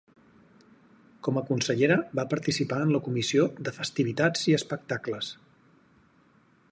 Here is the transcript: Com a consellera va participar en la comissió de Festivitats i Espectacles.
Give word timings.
Com 1.27 1.35
a 1.41 1.43
consellera 1.49 1.97
va 2.21 2.25
participar 2.31 2.79
en 2.85 2.95
la 2.95 3.03
comissió 3.09 3.47
de 3.67 3.75
Festivitats 3.77 4.49
i 4.53 4.59
Espectacles. 4.61 5.33